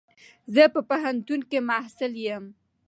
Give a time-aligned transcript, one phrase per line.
[0.53, 2.43] زه په پوهنتون کي محصل يم.